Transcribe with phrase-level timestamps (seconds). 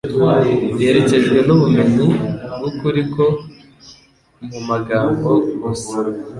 [0.79, 2.07] iherekejwe n'ubumenyi
[2.53, 3.25] bw'ukuri ko
[4.49, 5.29] mu magambo
[5.61, 5.97] gusa.